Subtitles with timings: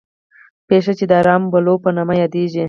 [0.69, 2.59] پېښه چې د رام بلوا په نامه یادېږي.